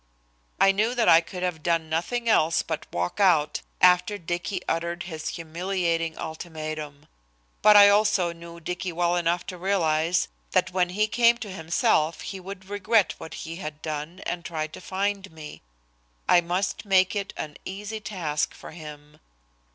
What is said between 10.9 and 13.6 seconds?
came to himself he would regret what he